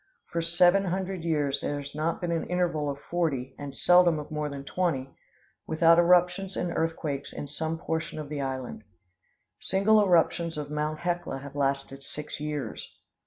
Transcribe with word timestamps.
For 0.31 0.41
seven 0.41 0.85
hundred 0.85 1.23
years 1.23 1.61
there 1.61 1.79
has 1.79 1.93
not 1.93 2.21
been 2.21 2.31
an 2.31 2.47
interval 2.47 2.89
of 2.89 2.97
forty, 2.99 3.53
and 3.59 3.75
seldom 3.75 4.17
of 4.17 4.31
more 4.31 4.49
than 4.49 4.63
twenty, 4.63 5.11
without 5.67 5.99
eruptions 5.99 6.57
and 6.57 6.75
earthquakes 6.75 7.31
in 7.31 7.47
some 7.47 7.77
portion 7.77 8.17
of 8.17 8.27
the 8.27 8.41
island. 8.41 8.83
Single 9.59 10.03
eruptions 10.03 10.57
of 10.57 10.71
Mt. 10.71 11.01
Hecla 11.01 11.37
have 11.37 11.55
lasted 11.55 12.01
six 12.03 12.39
years. 12.39 12.95